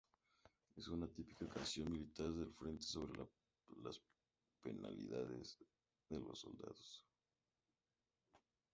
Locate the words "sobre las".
2.87-4.01